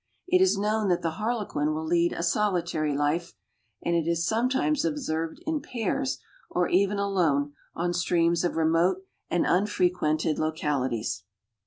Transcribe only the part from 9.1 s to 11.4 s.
and unfrequented localities.